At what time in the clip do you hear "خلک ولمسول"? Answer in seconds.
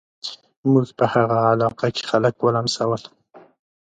2.09-3.01